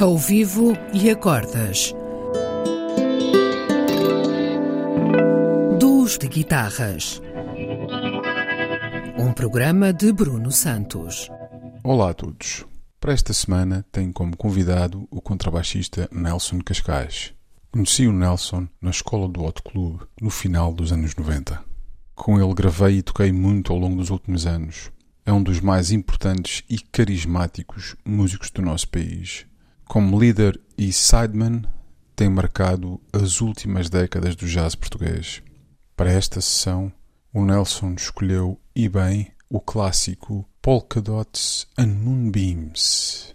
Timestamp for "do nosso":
28.50-28.88